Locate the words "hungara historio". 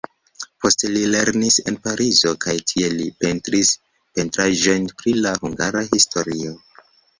5.45-6.59